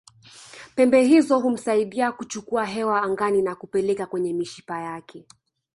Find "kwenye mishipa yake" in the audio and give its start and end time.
4.05-5.25